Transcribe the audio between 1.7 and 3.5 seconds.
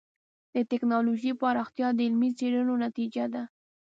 د علمي څېړنو نتیجه ده.